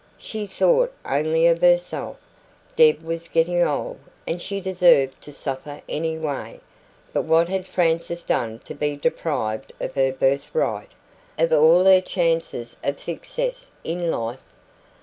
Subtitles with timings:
[0.17, 2.17] She thought only of herself.
[2.75, 6.59] Deb was getting old, and she deserved to suffer anyway;
[7.13, 10.89] but what had Frances done to be deprived of her birth right,
[11.37, 14.43] of all her chances of success in life?